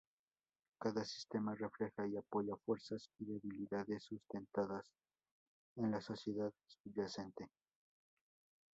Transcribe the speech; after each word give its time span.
Cada 0.79 1.05
sistema 1.05 1.53
refleja 1.53 2.07
y 2.07 2.17
apoya 2.17 2.55
fuerzas 2.65 3.11
y 3.19 3.25
debilidades 3.25 4.03
sustentadas 4.03 4.89
en 5.75 5.91
la 5.91 6.01
sociedad 6.01 6.51
subyacente. 6.65 7.51